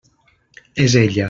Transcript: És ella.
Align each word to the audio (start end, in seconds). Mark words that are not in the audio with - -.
És 0.87 0.95
ella. 1.03 1.19